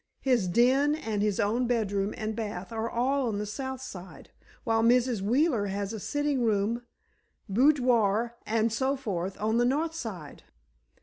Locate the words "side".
3.83-4.31, 9.93-10.41